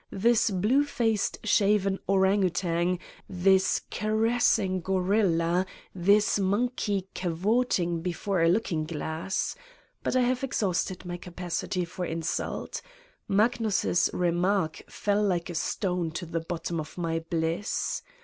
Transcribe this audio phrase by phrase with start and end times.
[0.13, 2.97] This blue faced, shaven orang outang,
[3.29, 9.55] this caressing guerilla, this monkey cavorting before a looking glass!
[10.01, 12.81] But I have exhausted my capacity for in sult.
[13.27, 18.01] Magnus' remark fell like a stone to the bottom of my bliss.